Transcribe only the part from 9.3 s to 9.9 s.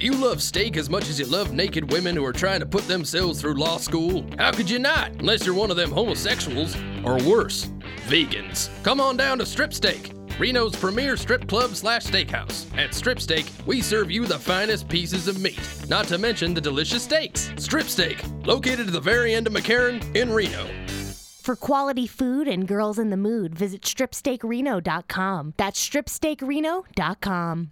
to Strip